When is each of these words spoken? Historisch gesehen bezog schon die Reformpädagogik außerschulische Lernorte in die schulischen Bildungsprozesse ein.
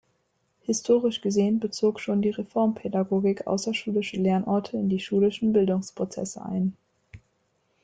Historisch 0.63 1.21
gesehen 1.21 1.59
bezog 1.59 1.99
schon 1.99 2.23
die 2.23 2.31
Reformpädagogik 2.31 3.45
außerschulische 3.45 4.17
Lernorte 4.17 4.75
in 4.77 4.89
die 4.89 4.99
schulischen 4.99 5.53
Bildungsprozesse 5.53 6.43
ein. 6.43 6.75